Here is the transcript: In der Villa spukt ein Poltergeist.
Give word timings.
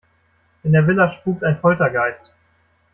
In 0.63 0.71
der 0.71 0.87
Villa 0.87 1.11
spukt 1.11 1.43
ein 1.43 1.61
Poltergeist. 1.61 2.33